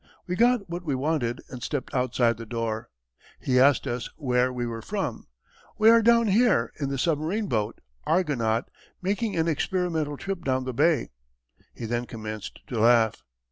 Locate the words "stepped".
1.61-1.93